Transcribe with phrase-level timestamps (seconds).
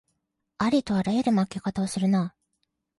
[0.57, 2.35] ありとあらゆる負け方をするなあ